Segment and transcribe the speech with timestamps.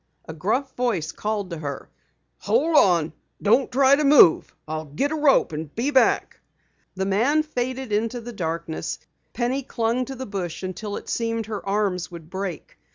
[0.27, 1.91] A gruff voice called to her:
[2.39, 3.13] "Hold on!
[3.39, 4.55] Don't try to move!
[4.67, 6.39] I'll get a rope and be back!"
[6.95, 8.97] The man faded back into the darkness.
[9.33, 12.79] Penny clung to the bush until it seemed her arms would break.